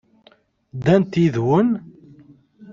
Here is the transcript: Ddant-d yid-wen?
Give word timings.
Ddant-d 0.75 1.13
yid-wen? 1.21 1.69